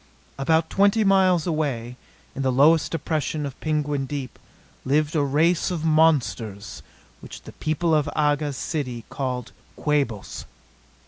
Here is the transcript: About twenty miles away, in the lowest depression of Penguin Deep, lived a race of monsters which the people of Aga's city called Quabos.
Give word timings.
About 0.39 0.67
twenty 0.71 1.03
miles 1.03 1.45
away, 1.45 1.95
in 2.33 2.41
the 2.41 2.51
lowest 2.51 2.91
depression 2.91 3.45
of 3.45 3.59
Penguin 3.61 4.07
Deep, 4.07 4.39
lived 4.83 5.15
a 5.15 5.21
race 5.21 5.69
of 5.69 5.85
monsters 5.85 6.81
which 7.19 7.43
the 7.43 7.51
people 7.53 7.93
of 7.93 8.09
Aga's 8.15 8.57
city 8.57 9.05
called 9.11 9.51
Quabos. 9.75 10.45